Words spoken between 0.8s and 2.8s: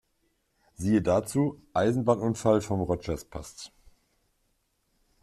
dazu: Eisenbahnunfall